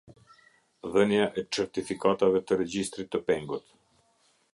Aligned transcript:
Dhënia 0.93 1.27
e 1.41 1.43
çertifikatave 1.57 2.41
të 2.47 2.57
regjistrit 2.63 3.13
të 3.17 3.21
pengut. 3.29 3.69